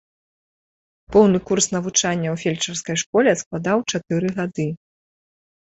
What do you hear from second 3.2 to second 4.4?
складаў чатыры